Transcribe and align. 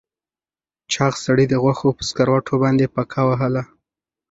چاغ 0.91 1.13
سړي 1.25 1.45
د 1.49 1.53
غوښو 1.63 1.89
په 1.97 2.03
سکروټو 2.09 2.55
باندې 2.63 2.85
پکه 2.95 3.21
وهله. 3.27 3.63